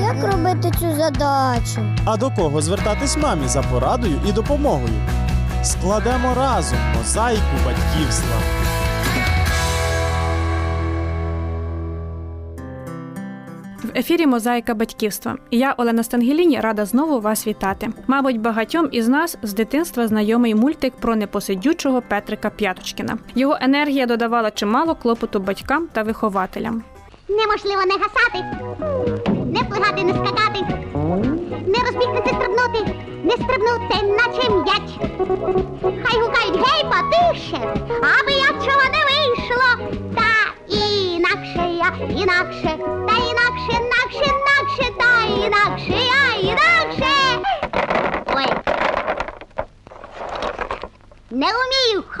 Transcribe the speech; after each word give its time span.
Як 0.00 0.32
робити 0.32 0.70
цю 0.80 0.92
задачу? 0.96 1.80
А 2.04 2.16
до 2.16 2.30
кого 2.30 2.62
звертатись 2.62 3.16
мамі 3.16 3.48
за 3.48 3.62
порадою 3.62 4.20
і 4.28 4.32
допомогою? 4.32 4.94
Складемо 5.62 6.34
разом 6.36 6.78
мозаїку 6.98 7.56
батьківства. 7.64 8.36
В 13.82 13.98
ефірі 13.98 14.26
Мозаїка 14.26 14.74
батьківства. 14.74 15.36
І 15.50 15.58
я, 15.58 15.72
Олена 15.72 16.02
Стангеліні, 16.02 16.60
рада 16.60 16.84
знову 16.84 17.20
вас 17.20 17.46
вітати. 17.46 17.88
Мабуть, 18.06 18.40
багатьом 18.40 18.88
із 18.92 19.08
нас 19.08 19.38
з 19.42 19.52
дитинства 19.52 20.08
знайомий 20.08 20.54
мультик 20.54 20.96
про 20.96 21.16
непосидючого 21.16 22.02
Петрика 22.02 22.50
П'яточкіна. 22.50 23.18
Його 23.34 23.58
енергія 23.60 24.06
додавала 24.06 24.50
чимало 24.50 24.94
клопоту 24.94 25.40
батькам 25.40 25.88
та 25.92 26.02
вихователям. 26.02 26.82
Неможливо 27.28 27.82
не 27.86 27.94
гасати, 27.94 28.44
не 29.46 29.64
плигати, 29.64 30.04
не 30.04 30.12
скакати, 30.12 30.60
не 31.66 31.78
розбігтися, 31.78 32.34
стрибнути, 32.34 32.94
не 33.24 33.32
стрибнути, 33.32 34.06
наче 34.06 34.50
м'яч. 34.50 34.90
Хай 36.04 36.20
гукають 36.20 36.56
гей, 36.56 36.84
потише, 36.84 37.74
аби 37.90 38.32
я 38.32 38.48
чого 38.48 38.82
не 38.92 39.04
вийшло. 39.04 39.88
Та 40.16 40.74
інакше 40.76 41.68
я, 41.68 41.92
інакше, 42.22 42.78
та 43.08 43.14
інакше, 43.30 43.70
інакше, 43.70 44.24
інакше, 44.24 44.92
та 44.98 45.24
інакше 45.46 45.92
я, 45.92 46.50
інакше. 46.50 47.12
Ой. 48.36 48.46
Не 51.30 51.46
заплач. 51.46 52.11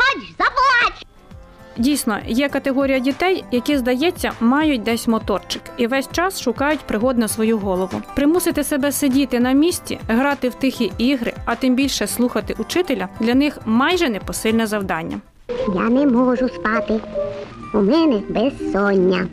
Дійсно, 1.76 2.18
є 2.26 2.48
категорія 2.48 2.98
дітей, 2.98 3.44
які, 3.50 3.76
здається, 3.76 4.32
мають 4.40 4.82
десь 4.82 5.08
моторчик 5.08 5.62
і 5.76 5.86
весь 5.86 6.08
час 6.12 6.40
шукають 6.40 6.80
пригод 6.80 7.18
на 7.18 7.28
свою 7.28 7.58
голову. 7.58 8.02
Примусити 8.16 8.64
себе 8.64 8.92
сидіти 8.92 9.40
на 9.40 9.52
місці, 9.52 9.98
грати 10.08 10.48
в 10.48 10.54
тихі 10.54 10.92
ігри, 10.98 11.32
а 11.44 11.54
тим 11.54 11.74
більше 11.74 12.06
слухати 12.06 12.54
учителя 12.58 13.08
для 13.20 13.34
них 13.34 13.58
майже 13.64 14.08
непосильне 14.08 14.66
завдання. 14.66 15.20
Я 15.74 15.88
не 15.88 16.06
можу 16.06 16.48
спати. 16.48 17.00
У 17.74 17.80
мене 17.80 18.22
безсоння. 18.28 19.26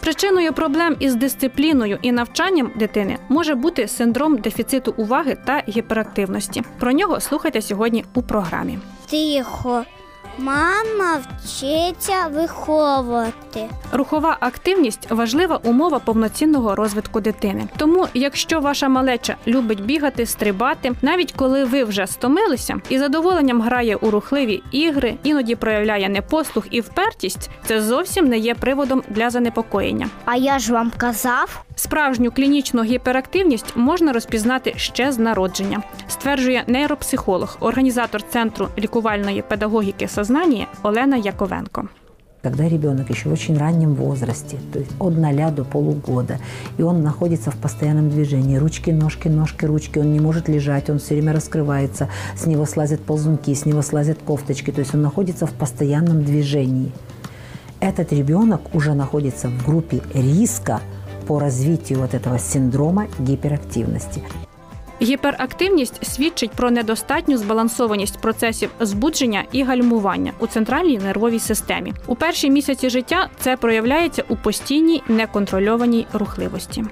Причиною 0.00 0.52
проблем 0.52 0.96
із 1.00 1.14
дисципліною 1.14 1.98
і 2.02 2.12
навчанням 2.12 2.70
дитини 2.76 3.18
може 3.28 3.54
бути 3.54 3.88
синдром 3.88 4.36
дефіциту 4.36 4.94
уваги 4.96 5.36
та 5.44 5.62
гіперактивності. 5.68 6.62
Про 6.78 6.92
нього 6.92 7.20
слухайте 7.20 7.62
сьогодні 7.62 8.04
у 8.14 8.22
програмі. 8.22 8.78
Тихо. 9.10 9.84
Мама 10.38 11.20
вчиться 11.44 12.26
виховувати. 12.32 13.68
Рухова 13.92 14.36
активність 14.40 15.10
важлива 15.10 15.56
умова 15.56 15.98
повноцінного 15.98 16.74
розвитку 16.74 17.20
дитини. 17.20 17.68
Тому, 17.76 18.06
якщо 18.14 18.60
ваша 18.60 18.88
малеча 18.88 19.36
любить 19.46 19.84
бігати, 19.84 20.26
стрибати, 20.26 20.92
навіть 21.02 21.32
коли 21.32 21.64
ви 21.64 21.84
вже 21.84 22.06
стомилися 22.06 22.80
і 22.88 22.98
задоволенням 22.98 23.62
грає 23.62 23.96
у 23.96 24.10
рухливі 24.10 24.62
ігри, 24.70 25.14
іноді 25.22 25.54
проявляє 25.54 26.08
непослух 26.08 26.66
і 26.70 26.80
впертість, 26.80 27.50
це 27.64 27.80
зовсім 27.80 28.28
не 28.28 28.38
є 28.38 28.54
приводом 28.54 29.02
для 29.08 29.30
занепокоєння. 29.30 30.08
А 30.24 30.36
я 30.36 30.58
ж 30.58 30.72
вам 30.72 30.92
казав. 30.96 31.62
Справжню 31.78 32.30
клінічну 32.30 32.82
гіперактивність 32.82 33.76
можна 33.76 34.12
розпізнати 34.12 34.74
ще 34.76 35.12
з 35.12 35.18
народження, 35.18 35.82
стверджує 36.08 36.64
нейропсихолог, 36.66 37.56
організатор 37.60 38.22
центру 38.22 38.68
лікувальної 38.78 39.42
педагогіки 39.42 40.08
сознання 40.26 40.66
Олена 40.82 41.16
Яковенко. 41.16 41.88
Когда 42.42 42.68
ребенок 42.68 43.10
еще 43.10 43.28
в 43.28 43.32
очень 43.32 43.58
раннем 43.58 43.94
возрасте, 43.94 44.56
то 44.72 44.78
есть 44.78 44.90
от 44.98 45.16
0 45.16 45.50
до 45.52 45.64
полугода, 45.64 46.38
и 46.78 46.82
он 46.82 47.02
находится 47.02 47.50
в 47.50 47.56
постоянном 47.56 48.10
движении, 48.10 48.58
ручки, 48.58 48.90
ножки, 48.90 49.28
ножки, 49.28 49.66
ручки, 49.66 50.00
он 50.00 50.12
не 50.12 50.20
может 50.20 50.48
лежать, 50.48 50.90
он 50.90 50.98
все 50.98 51.14
время 51.14 51.32
раскрывается, 51.32 52.08
с 52.36 52.46
него 52.46 52.66
слазят 52.66 53.00
ползунки, 53.00 53.54
с 53.54 53.66
него 53.66 53.82
слазят 53.82 54.18
кофточки, 54.26 54.72
то 54.72 54.80
есть 54.80 54.94
он 54.94 55.02
находится 55.02 55.46
в 55.46 55.52
постоянном 55.52 56.24
движении. 56.24 56.90
Этот 57.80 58.12
ребенок 58.12 58.60
уже 58.74 58.94
находится 58.94 59.48
в 59.48 59.64
группе 59.66 60.00
риска 60.14 60.80
по 61.26 61.38
развитию 61.38 62.00
вот 62.00 62.14
этого 62.14 62.38
синдрома 62.38 63.06
гиперактивности. 63.18 64.22
Гіперактивність 65.02 66.06
свідчить 66.06 66.50
про 66.50 66.70
недостатню 66.70 67.38
збалансованість 67.38 68.18
процесів 68.18 68.70
збудження 68.80 69.44
і 69.52 69.62
гальмування 69.62 70.32
у 70.38 70.46
центральній 70.46 70.98
нервовій 70.98 71.38
системі. 71.38 71.92
У 72.06 72.14
перші 72.14 72.50
місяці 72.50 72.90
життя 72.90 73.28
це 73.38 73.56
проявляється 73.56 74.24
у 74.28 74.36
постійній 74.36 75.02
неконтрольованій 75.08 76.06
рухливості. 76.12 76.84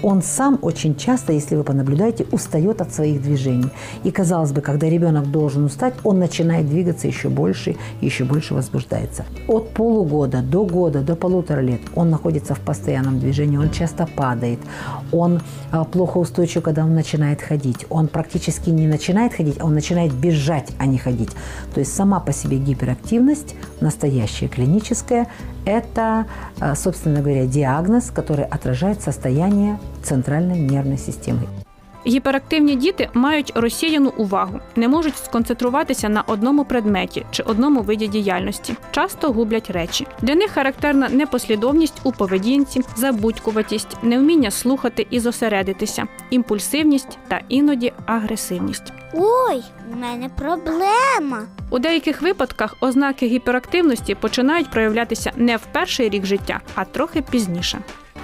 Он 0.00 0.22
сам 0.22 0.58
очень 0.62 0.96
часто, 0.96 1.34
если 1.34 1.54
вы 1.54 1.64
понаблюдаете, 1.64 2.24
устает 2.32 2.80
от 2.80 2.94
своих 2.94 3.20
движений. 3.20 3.68
И 4.04 4.10
казалось 4.10 4.50
бы, 4.52 4.62
когда 4.62 4.88
ребенок 4.88 5.30
должен 5.30 5.64
устать, 5.64 5.92
он 6.02 6.18
начинает 6.18 6.66
двигаться 6.66 7.06
еще 7.06 7.28
больше 7.28 7.76
еще 8.00 8.24
больше 8.24 8.54
возбуждается. 8.54 9.26
От 9.48 9.74
полугода 9.74 10.40
до 10.40 10.64
года, 10.64 11.02
до 11.02 11.14
полутора 11.14 11.60
лет 11.60 11.80
он 11.94 12.08
находится 12.08 12.54
в 12.54 12.60
постоянном 12.60 13.20
движении, 13.20 13.58
он 13.58 13.70
часто 13.70 14.06
падает, 14.06 14.60
он 15.12 15.40
а, 15.70 15.84
плохо 15.84 16.18
устойчив, 16.18 16.62
когда 16.62 16.84
он 16.84 16.94
начинает 16.94 17.42
ходить, 17.42 17.84
он 17.90 18.08
практически 18.08 18.70
не 18.70 18.86
начинает 18.86 19.34
ходить, 19.34 19.56
а 19.60 19.66
он 19.66 19.74
начинает 19.74 20.14
бежать, 20.14 20.70
а 20.78 20.86
не 20.86 20.96
ходить. 20.96 21.30
То 21.74 21.80
есть 21.80 21.94
сама 21.94 22.18
по 22.18 22.32
себе 22.32 22.56
гиперактивность, 22.56 23.54
настоящая 23.80 24.48
клиническая, 24.48 25.28
это, 25.65 26.25
а, 26.59 26.75
собственно 26.75 27.21
говоря, 27.21 27.45
диагноз, 27.45 28.11
который 28.15 28.45
отражает 28.45 29.01
состояние 29.01 29.77
центральной 30.03 30.59
нервной 30.59 30.97
системы. 30.97 31.47
Гіперактивні 32.07 32.75
діти 32.75 33.09
мають 33.13 33.51
розсіяну 33.55 34.13
увагу, 34.17 34.59
не 34.75 34.87
можуть 34.87 35.17
сконцентруватися 35.17 36.09
на 36.09 36.21
одному 36.21 36.65
предметі 36.65 37.25
чи 37.31 37.43
одному 37.43 37.81
виді 37.81 38.07
діяльності, 38.07 38.75
часто 38.91 39.31
гублять 39.31 39.69
речі. 39.71 40.07
Для 40.21 40.35
них 40.35 40.51
характерна 40.51 41.09
непослідовність 41.09 42.01
у 42.03 42.11
поведінці, 42.11 42.81
забудькуватість, 42.95 43.97
невміння 44.03 44.51
слухати 44.51 45.07
і 45.09 45.19
зосередитися, 45.19 46.07
імпульсивність 46.29 47.17
та 47.27 47.41
іноді 47.49 47.93
агресивність. 48.05 48.93
Ой, 49.13 49.63
у 49.93 49.95
мене 49.95 50.29
проблема. 50.35 51.41
У 51.71 51.79
деяких 51.79 52.21
випадках 52.21 52.75
ознаки 52.81 53.27
гіперактивності 53.27 54.15
починають 54.15 54.71
проявлятися 54.71 55.31
не 55.35 55.57
в 55.57 55.61
перший 55.71 56.09
рік 56.09 56.25
життя, 56.25 56.59
а 56.75 56.85
трохи 56.85 57.21
пізніше. 57.21 57.77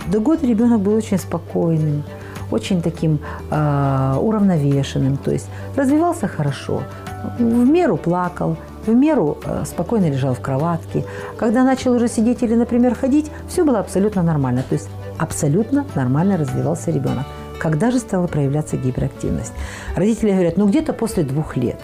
До 0.07 0.19
года 0.19 0.47
ребенок 0.47 0.81
был 0.81 0.95
очень 0.97 1.17
спокойным, 1.17 2.03
очень 2.51 2.81
таким 2.81 3.19
э, 3.51 4.17
уравновешенным, 4.17 5.17
то 5.17 5.31
есть 5.31 5.47
развивался 5.75 6.27
хорошо, 6.27 6.83
в 7.39 7.69
меру 7.69 7.97
плакал, 7.97 8.57
в 8.87 8.93
меру 8.93 9.37
э, 9.45 9.65
спокойно 9.65 10.09
лежал 10.09 10.33
в 10.33 10.41
кроватке. 10.41 11.03
Когда 11.37 11.63
начал 11.63 11.93
уже 11.93 12.07
сидеть 12.07 12.43
или, 12.43 12.55
например, 12.55 12.95
ходить, 12.95 13.31
все 13.47 13.63
было 13.63 13.79
абсолютно 13.79 14.23
нормально, 14.23 14.63
то 14.69 14.75
есть 14.75 14.89
абсолютно 15.17 15.85
нормально 15.95 16.37
развивался 16.37 16.91
ребенок. 16.91 17.25
Когда 17.59 17.91
же 17.91 17.99
стала 17.99 18.27
проявляться 18.27 18.77
гиперактивность? 18.77 19.53
Родители 19.95 20.31
говорят, 20.31 20.57
ну 20.57 20.67
где-то 20.67 20.93
после 20.93 21.23
двух 21.23 21.55
лет, 21.55 21.79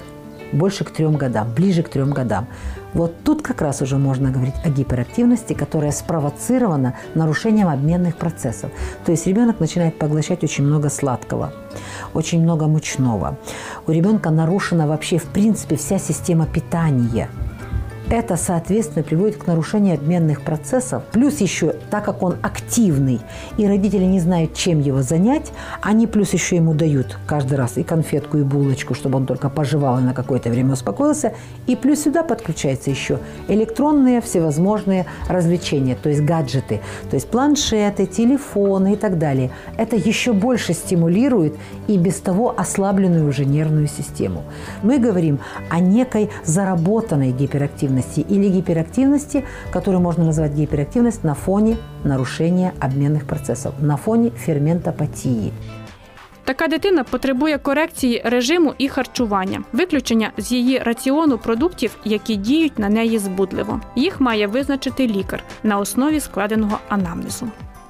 больше 0.54 0.84
к 0.84 0.90
трем 0.90 1.16
годам, 1.16 1.52
ближе 1.54 1.82
к 1.82 1.88
трем 1.88 2.12
годам. 2.12 2.46
Вот 2.94 3.22
тут 3.24 3.42
как 3.42 3.60
раз 3.60 3.82
уже 3.82 3.98
можно 3.98 4.30
говорить 4.30 4.54
о 4.64 4.70
гиперактивности, 4.70 5.52
которая 5.52 5.90
спровоцирована 5.90 6.94
нарушением 7.14 7.68
обменных 7.68 8.16
процессов. 8.16 8.70
То 9.04 9.12
есть 9.12 9.26
ребенок 9.26 9.60
начинает 9.60 9.98
поглощать 9.98 10.44
очень 10.44 10.64
много 10.64 10.90
сладкого, 10.90 11.52
очень 12.14 12.40
много 12.40 12.66
мучного. 12.66 13.36
У 13.86 13.90
ребенка 13.90 14.30
нарушена 14.30 14.86
вообще 14.86 15.18
в 15.18 15.24
принципе 15.24 15.76
вся 15.76 15.98
система 15.98 16.46
питания. 16.46 17.28
Это, 18.10 18.36
соответственно, 18.36 19.02
приводит 19.02 19.36
к 19.36 19.46
нарушению 19.46 19.94
обменных 19.94 20.42
процессов. 20.42 21.04
Плюс 21.10 21.40
еще, 21.40 21.74
так 21.90 22.04
как 22.04 22.22
он 22.22 22.36
активный, 22.42 23.20
и 23.56 23.66
родители 23.66 24.04
не 24.04 24.20
знают, 24.20 24.54
чем 24.54 24.80
его 24.80 25.00
занять, 25.00 25.52
они 25.80 26.06
плюс 26.06 26.34
еще 26.34 26.56
ему 26.56 26.74
дают 26.74 27.18
каждый 27.26 27.54
раз 27.54 27.78
и 27.78 27.82
конфетку, 27.82 28.36
и 28.36 28.42
булочку, 28.42 28.94
чтобы 28.94 29.16
он 29.16 29.26
только 29.26 29.48
пожевал 29.48 29.98
и 30.00 30.02
на 30.02 30.12
какое-то 30.12 30.50
время 30.50 30.74
успокоился. 30.74 31.32
И 31.66 31.76
плюс 31.76 32.02
сюда 32.02 32.22
подключаются 32.22 32.90
еще 32.90 33.20
электронные 33.48 34.20
всевозможные 34.20 35.06
развлечения, 35.28 35.96
то 36.00 36.10
есть 36.10 36.20
гаджеты, 36.20 36.80
то 37.08 37.14
есть 37.14 37.28
планшеты, 37.28 38.04
телефоны 38.04 38.92
и 38.94 38.96
так 38.96 39.18
далее. 39.18 39.50
Это 39.78 39.96
еще 39.96 40.34
больше 40.34 40.74
стимулирует 40.74 41.54
и 41.88 41.96
без 41.96 42.16
того 42.16 42.54
ослабленную 42.56 43.26
уже 43.26 43.46
нервную 43.46 43.88
систему. 43.88 44.42
Мы 44.82 44.98
говорим 44.98 45.40
о 45.70 45.80
некой 45.80 46.28
заработанной 46.44 47.32
гиперактивности 47.32 47.93
или 47.93 48.49
гиперактивности, 48.49 49.43
которую 49.71 50.01
можно 50.01 50.25
назвать 50.25 50.53
гиперактивность 50.53 51.23
на 51.23 51.33
фоне 51.33 51.77
нарушения 52.03 52.73
обменных 52.79 53.25
процессов, 53.25 53.73
на 53.79 53.97
фоне 53.97 54.31
ферментопатии. 54.31 55.51
Така 56.49 56.67
дитина 56.67 57.03
потребує 57.03 57.57
корекції 57.57 58.21
режиму 58.25 58.73
і 58.77 58.87
харчування, 58.87 59.63
виключення 59.73 60.31
з 60.37 60.51
її 60.51 60.79
раціону 60.79 61.37
продуктів, 61.37 61.97
які 62.05 62.35
діють 62.35 62.79
на 62.79 62.89
неї 62.89 63.19
збудливо. 63.19 63.81
Їх 63.95 64.21
має 64.21 64.47
визначити 64.47 65.07
лікар 65.07 65.43
на 65.63 65.77
основі 65.77 66.19
складеного 66.19 66.79
анамнезу. 66.89 67.47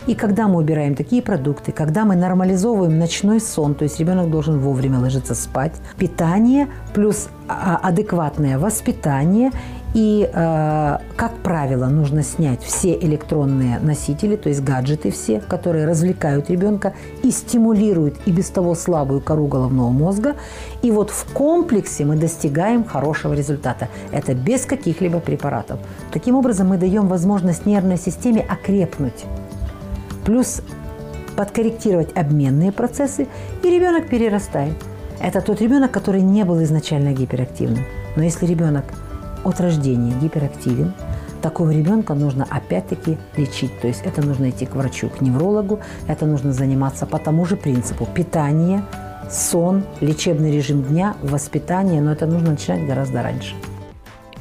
И 0.07 0.15
когда 0.15 0.47
мы 0.47 0.57
убираем 0.57 0.95
такие 0.95 1.21
продукты, 1.21 1.71
когда 1.71 2.03
мы 2.05 2.15
нормализовываем 2.15 2.97
ночной 2.97 3.39
сон, 3.39 3.75
то 3.75 3.85
есть 3.85 3.99
ребенок 3.99 4.29
должен 4.29 4.59
вовремя 4.59 4.99
ложиться 4.99 5.35
спать, 5.35 5.73
питание 5.97 6.67
плюс 6.93 7.29
а, 7.47 7.77
адекватное 7.83 8.57
воспитание 8.57 9.51
и, 9.94 10.28
э, 10.30 10.98
как 11.16 11.36
правило, 11.44 11.86
нужно 11.86 12.24
снять 12.24 12.62
все 12.64 12.98
электронные 12.98 13.78
носители, 13.78 14.34
то 14.34 14.48
есть 14.48 14.60
гаджеты 14.62 15.12
все, 15.12 15.40
которые 15.40 15.86
развлекают 15.86 16.50
ребенка 16.50 16.94
и 17.22 17.30
стимулируют 17.30 18.16
и 18.26 18.32
без 18.32 18.50
того 18.50 18.74
слабую 18.74 19.20
кору 19.20 19.46
головного 19.46 19.90
мозга. 19.90 20.34
И 20.82 20.90
вот 20.90 21.10
в 21.10 21.32
комплексе 21.32 22.04
мы 22.04 22.16
достигаем 22.16 22.84
хорошего 22.84 23.34
результата. 23.34 23.88
Это 24.10 24.34
без 24.34 24.66
каких-либо 24.66 25.20
препаратов. 25.20 25.78
Таким 26.12 26.34
образом, 26.34 26.68
мы 26.68 26.76
даем 26.76 27.06
возможность 27.06 27.64
нервной 27.64 27.96
системе 27.96 28.44
окрепнуть. 28.48 29.24
Плюс 30.24 30.60
подкорректировать 31.36 32.16
обменные 32.16 32.72
процессы, 32.72 33.28
и 33.62 33.70
ребенок 33.70 34.08
перерастает. 34.08 34.74
Это 35.20 35.40
тот 35.40 35.60
ребенок, 35.60 35.92
который 35.92 36.22
не 36.22 36.44
был 36.44 36.62
изначально 36.64 37.12
гиперактивным. 37.12 37.84
Но 38.16 38.24
если 38.24 38.46
ребенок 38.46 38.84
от 39.43 39.59
рождения 39.59 40.13
гиперактивен, 40.21 40.93
такого 41.41 41.71
ребенка 41.71 42.13
нужно 42.13 42.45
опять-таки 42.49 43.17
лечить. 43.37 43.79
То 43.81 43.87
есть 43.87 44.01
это 44.05 44.25
нужно 44.25 44.49
идти 44.49 44.65
к 44.65 44.75
врачу, 44.75 45.09
к 45.09 45.21
неврологу, 45.21 45.79
это 46.07 46.25
нужно 46.25 46.53
заниматься 46.53 47.05
по 47.05 47.17
тому 47.17 47.45
же 47.45 47.55
принципу. 47.55 48.05
Питание, 48.05 48.83
сон, 49.29 49.83
лечебный 50.01 50.51
режим 50.51 50.83
дня, 50.83 51.15
воспитание, 51.21 52.01
но 52.01 52.11
это 52.11 52.25
нужно 52.25 52.51
начинать 52.51 52.87
гораздо 52.87 53.23
раньше. 53.23 53.55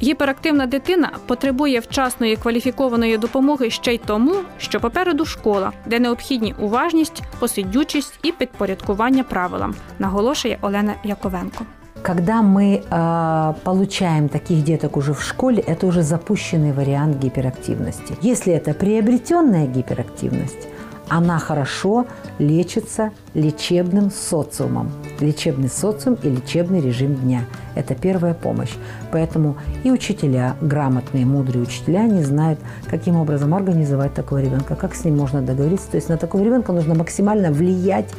Гіперактивна 0.03 0.67
дитина 0.67 1.11
потребує 1.27 1.81
вчасної 1.81 2.37
кваліфікованої 2.37 3.19
допомоги 3.19 3.71
ще 3.71 3.95
й 3.95 3.99
тому, 3.99 4.35
що 4.59 4.81
попереду 4.81 5.25
школа, 5.25 5.73
де 5.87 6.01
необхідні 6.01 6.55
уважність, 6.61 7.23
посидючість 7.39 8.19
і 8.23 8.33
підпорядкування 8.33 9.25
правилам, 9.25 9.75
наголошує 9.99 10.59
Олена 10.61 10.95
Яковенко. 11.05 11.65
Когда 12.04 12.42
мы 12.42 12.84
э, 12.84 13.54
получаем 13.64 14.28
таких 14.28 14.66
деток 14.66 14.98
уже 14.98 15.14
в 15.14 15.24
школе, 15.24 15.64
это 15.66 15.88
уже 15.88 16.04
запущенный 16.04 16.74
вариант 16.74 17.18
гиперактивности. 17.18 18.18
Если 18.22 18.52
это 18.52 18.74
приобретенная 18.74 19.68
гиперактивность, 19.68 20.68
она 21.08 21.40
хорошо 21.40 22.06
лечится 22.40 23.12
лечебным 23.34 24.12
социумом. 24.12 24.92
Лечебный 25.22 25.70
социум 25.70 26.18
и 26.22 26.30
лечебный 26.30 26.82
режим 26.82 27.16
дня. 27.16 27.46
Это 27.74 27.96
первая 27.96 28.34
помощь. 28.34 28.74
Поэтому 29.14 29.56
и 29.86 29.90
учителя, 29.90 30.58
грамотные, 30.60 31.26
мудрые 31.26 31.64
учителя, 31.64 32.04
не 32.04 32.24
знают, 32.24 32.60
каким 32.90 33.16
образом 33.16 33.54
организовать 33.54 34.14
такого 34.14 34.42
ребенка, 34.42 34.76
как 34.76 34.94
с 34.94 35.06
ним 35.06 35.16
можно 35.16 35.42
договориться. 35.42 35.90
То 35.90 35.96
есть 35.96 36.10
на 36.10 36.18
такого 36.18 36.44
ребенка 36.44 36.74
нужно 36.74 36.96
максимально 36.96 37.50
влиять 37.50 38.10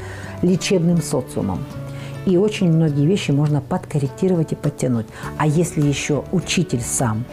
лечебным 0.41 1.03
социумом. 1.03 1.59
И 2.27 2.37
очень 2.37 2.73
многие 2.73 3.07
вещи 3.07 3.31
можно 3.31 3.61
подкорректировать 3.61 4.53
и 4.53 4.55
подтянуть. 4.55 5.07
А 5.37 5.47
если 5.47 5.83
еще 5.83 6.25
учитель 6.33 6.81
сам 6.81 7.25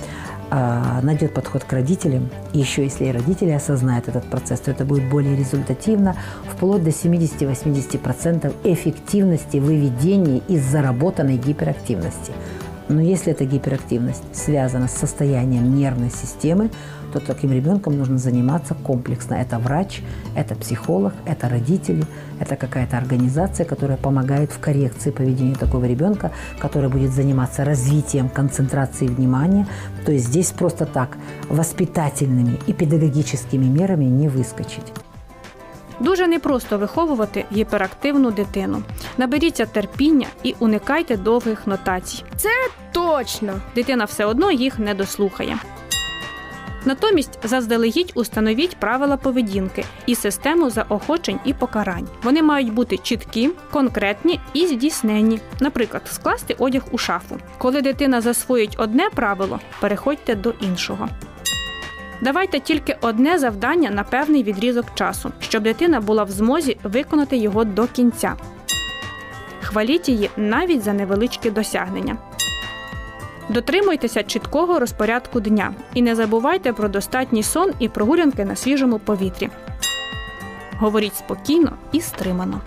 э, 0.50 1.00
найдет 1.02 1.34
подход 1.34 1.64
к 1.64 1.72
родителям, 1.72 2.30
и 2.54 2.60
еще 2.60 2.84
если 2.84 3.06
и 3.06 3.12
родители 3.12 3.52
осознают 3.52 4.08
этот 4.08 4.26
процесс, 4.26 4.60
то 4.60 4.72
это 4.72 4.84
будет 4.84 5.10
более 5.10 5.36
результативно, 5.36 6.16
вплоть 6.50 6.84
до 6.84 6.90
70-80% 6.90 8.54
эффективности 8.66 9.58
выведения 9.58 10.42
из 10.48 10.64
заработанной 10.64 11.38
гиперактивности. 11.38 12.34
Но 12.92 13.02
если 13.02 13.32
эта 13.32 13.46
гиперактивность 13.46 14.24
связана 14.34 14.90
с 14.90 14.92
состоянием 14.92 15.76
нервной 15.76 16.12
системы, 16.12 16.70
то 17.14 17.20
таким 17.20 17.52
ребенком 17.52 17.98
нужно 17.98 18.18
заниматься 18.18 18.74
комплексно. 18.74 19.36
Это 19.36 19.60
врач, 19.60 20.02
это 20.36 20.56
психолог, 20.56 21.14
это 21.26 21.48
родители, 21.48 22.04
это 22.40 22.58
какая-то 22.58 22.98
организация, 22.98 23.66
которая 23.66 23.98
помогает 23.98 24.52
в 24.52 24.60
коррекции 24.60 25.12
поведения 25.12 25.56
такого 25.56 25.86
ребенка, 25.86 26.32
который 26.60 26.90
будет 26.90 27.12
заниматься 27.12 27.64
развитием 27.64 28.28
концентрации 28.28 29.08
внимания. 29.08 29.68
То 30.06 30.12
есть 30.12 30.26
здесь 30.26 30.52
просто 30.52 30.86
так 30.86 31.18
воспитательными 31.48 32.60
и 32.68 32.74
педагогическими 32.74 33.66
мерами 33.66 34.06
не 34.06 34.28
выскочить. 34.28 34.92
Дуже 36.01 36.27
непросто 36.27 36.77
виховувати 36.77 37.45
гіперактивну 37.51 38.31
дитину. 38.31 38.83
Наберіться 39.18 39.65
терпіння 39.65 40.27
і 40.44 40.56
уникайте 40.59 41.18
довгих 41.18 41.68
нотацій. 41.68 42.24
Це 42.36 42.50
Точно. 42.94 43.62
Дитина 43.75 44.06
все 44.06 44.25
одно 44.25 44.51
їх 44.51 44.80
не 44.80 44.94
дослухає. 44.94 45.57
Натомість 46.86 47.39
заздалегідь 47.44 48.12
установіть 48.15 48.75
правила 48.75 49.18
поведінки 49.18 49.86
і 50.06 50.15
систему 50.15 50.69
заохочень 50.69 51.39
і 51.45 51.53
покарань. 51.53 52.07
Вони 52.24 52.44
мають 52.44 52.74
бути 52.74 52.97
чіткі, 52.97 53.50
конкретні 53.71 54.39
і 54.54 54.68
здійсненні. 54.68 55.39
Наприклад, 55.59 56.01
скласти 56.06 56.56
одяг 56.59 56.83
у 56.92 56.97
шафу. 56.97 57.38
Коли 57.57 57.81
дитина 57.81 58.21
засвоїть 58.21 58.75
одне 58.77 59.09
правило, 59.09 59.59
переходьте 59.80 60.36
до 60.36 60.54
іншого. 60.62 61.09
Давайте 62.21 62.59
тільки 62.59 62.97
одне 63.01 63.39
завдання 63.39 63.89
на 63.89 64.03
певний 64.03 64.44
відрізок 64.44 64.85
часу, 64.95 65.31
щоб 65.39 65.63
дитина 65.63 66.01
була 66.01 66.23
в 66.23 66.31
змозі 66.31 66.77
виконати 66.83 67.38
його 67.38 67.63
до 67.63 67.88
кінця. 67.88 68.33
Хваліть 69.62 70.09
її 70.09 70.29
навіть 70.38 70.83
за 70.83 70.94
невеличкі 70.94 71.51
досягнення. 71.51 72.18
Дотримуйтеся 73.50 74.23
чіткого 74.23 74.79
розпорядку 74.79 75.39
дня 75.39 75.73
і 75.94 76.01
не 76.01 76.15
забувайте 76.15 76.73
про 76.73 76.88
достатній 76.88 77.44
сон 77.44 77.71
і 77.79 77.89
прогулянки 77.89 78.45
на 78.45 78.56
свіжому 78.56 79.00
повітрі. 79.00 79.50
Говоріть 80.77 81.15
спокійно 81.15 81.71
і 81.91 82.01
стримано. 82.01 82.62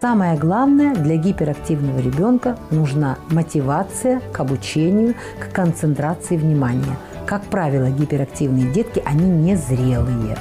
Самое 0.00 0.36
главное 0.36 0.94
для 0.94 1.16
гиперактивного 1.16 2.02
ребенка 2.02 2.56
нужна 2.70 3.16
мотивация 3.30 4.20
к 4.32 4.42
обучению, 4.42 5.14
к 5.38 5.62
концентрации 5.62 6.36
внимания. 6.36 6.96
Как 7.26 7.42
правило, 7.44 7.88
гиперактивные 7.88 8.70
детки, 8.72 9.02
они 9.04 9.28
незрелые. 9.28 10.36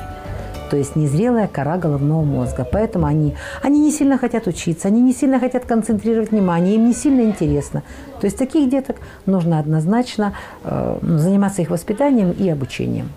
То 0.70 0.78
есть 0.78 0.96
незрелая 0.96 1.48
кора 1.48 1.78
головного 1.78 2.24
мозга. 2.24 2.68
Поэтому 2.70 3.06
они, 3.06 3.36
они 3.62 3.80
не 3.80 3.92
сильно 3.92 4.18
хотят 4.18 4.48
учиться, 4.48 4.88
они 4.88 5.02
не 5.02 5.14
сильно 5.14 5.40
хотят 5.40 5.66
концентрировать 5.66 6.32
внимание, 6.32 6.76
им 6.76 6.88
не 6.88 6.94
сильно 6.94 7.22
интересно. 7.22 7.84
То 8.20 8.26
есть 8.28 8.38
таких 8.38 8.70
деток 8.70 8.98
нужно 9.26 9.60
однозначно 9.60 10.34
э, 10.64 10.98
заниматься 11.02 11.62
их 11.62 11.70
воспитанием 11.70 12.32
и 12.32 12.50
обучением. 12.50 13.10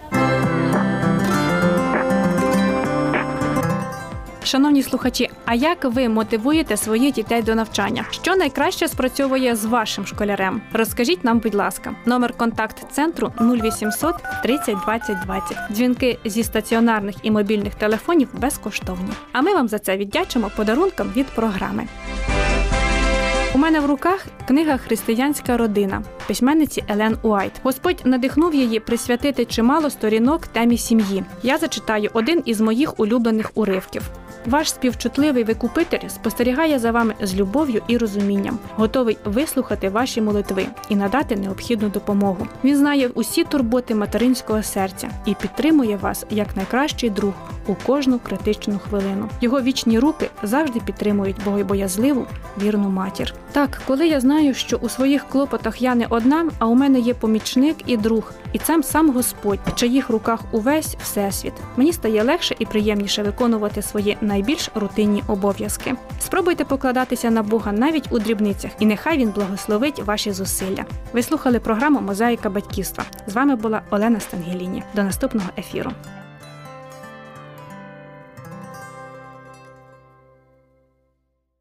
Шановні 4.44 4.82
слухачі, 4.82 5.30
а 5.46 5.54
як 5.54 5.84
ви 5.84 6.08
мотивуєте 6.08 6.76
своїх 6.76 7.14
дітей 7.14 7.42
до 7.42 7.54
навчання? 7.54 8.04
Що 8.10 8.36
найкраще 8.36 8.88
спрацьовує 8.88 9.56
з 9.56 9.64
вашим 9.64 10.06
школярем? 10.06 10.62
Розкажіть 10.72 11.24
нам, 11.24 11.38
будь 11.38 11.54
ласка, 11.54 11.94
номер 12.06 12.32
контакт 12.32 12.92
центру 12.92 13.32
0800 13.40 14.14
30 14.42 14.76
20 14.84 15.16
20. 15.24 15.56
Дзвінки 15.70 16.18
зі 16.24 16.42
стаціонарних 16.42 17.16
і 17.22 17.30
мобільних 17.30 17.74
телефонів 17.74 18.28
безкоштовні. 18.32 19.10
А 19.32 19.42
ми 19.42 19.54
вам 19.54 19.68
за 19.68 19.78
це 19.78 19.96
віддячимо 19.96 20.50
подарунком 20.56 21.12
від 21.16 21.26
програми. 21.26 21.86
У 23.54 23.58
мене 23.58 23.80
в 23.80 23.86
руках 23.86 24.26
книга 24.48 24.76
Християнська 24.76 25.56
родина 25.56 26.02
письменниці 26.26 26.84
Елен 26.88 27.16
Уайт. 27.22 27.52
Господь 27.62 28.02
надихнув 28.04 28.54
її 28.54 28.80
присвятити 28.80 29.44
чимало 29.44 29.90
сторінок 29.90 30.46
темі 30.46 30.78
сім'ї. 30.78 31.24
Я 31.42 31.58
зачитаю 31.58 32.10
один 32.12 32.42
із 32.44 32.60
моїх 32.60 33.00
улюблених 33.00 33.50
уривків. 33.54 34.02
Ваш 34.46 34.70
співчутливий 34.70 35.44
викупитель 35.44 36.08
спостерігає 36.08 36.78
за 36.78 36.90
вами 36.90 37.14
з 37.22 37.34
любов'ю 37.34 37.82
і 37.88 37.98
розумінням, 37.98 38.58
готовий 38.76 39.18
вислухати 39.24 39.88
ваші 39.88 40.20
молитви 40.20 40.66
і 40.88 40.96
надати 40.96 41.36
необхідну 41.36 41.88
допомогу. 41.88 42.46
Він 42.64 42.76
знає 42.76 43.08
усі 43.14 43.44
турботи 43.44 43.94
материнського 43.94 44.62
серця 44.62 45.10
і 45.26 45.34
підтримує 45.34 45.96
вас 45.96 46.26
як 46.30 46.56
найкращий 46.56 47.10
друг 47.10 47.32
у 47.66 47.74
кожну 47.74 48.18
критичну 48.18 48.78
хвилину. 48.78 49.28
Його 49.40 49.60
вічні 49.60 49.98
руки 49.98 50.30
завжди 50.42 50.80
підтримують 50.80 51.44
богобоязливу, 51.44 52.26
вірну 52.62 52.88
матір. 52.88 53.34
Так, 53.52 53.82
коли 53.86 54.08
я 54.08 54.20
знаю, 54.20 54.54
що 54.54 54.76
у 54.76 54.88
своїх 54.88 55.24
клопотах 55.28 55.82
я 55.82 55.94
не 55.94 56.06
одна, 56.10 56.50
а 56.58 56.66
у 56.66 56.74
мене 56.74 56.98
є 56.98 57.14
помічник 57.14 57.76
і 57.86 57.96
друг, 57.96 58.32
і 58.52 58.58
це 58.58 58.82
сам 58.82 59.10
Господь, 59.10 59.58
в 59.66 59.74
чиїх 59.74 60.10
руках 60.10 60.40
увесь 60.52 60.96
всесвіт. 61.02 61.52
Мені 61.76 61.92
стає 61.92 62.22
легше 62.22 62.54
і 62.58 62.66
приємніше 62.66 63.22
виконувати 63.22 63.82
свої 63.82 64.16
найбільш 64.20 64.70
рутинні 64.74 65.22
обов'язки. 65.28 65.94
Спробуйте 66.20 66.64
покладатися 66.64 67.30
на 67.30 67.42
Бога 67.42 67.72
навіть 67.72 68.12
у 68.12 68.18
дрібницях, 68.18 68.70
і 68.78 68.86
нехай 68.86 69.18
він 69.18 69.30
благословить 69.30 70.02
ваші 70.04 70.32
зусилля. 70.32 70.84
Ви 71.12 71.22
слухали 71.22 71.60
програму 71.60 72.00
Мозаїка 72.00 72.50
батьківства. 72.50 73.04
З 73.26 73.32
вами 73.32 73.56
була 73.56 73.82
Олена 73.90 74.20
Стангеліні. 74.20 74.82
До 74.94 75.02
наступного 75.02 75.48
ефіру. 75.58 75.90